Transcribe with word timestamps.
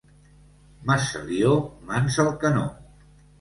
Massalió, 0.91 1.51
mans 1.91 2.19
al 2.25 2.33
canó. 2.45 2.65